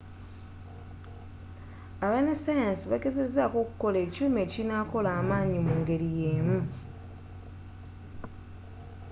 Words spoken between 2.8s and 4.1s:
bagezzako okukola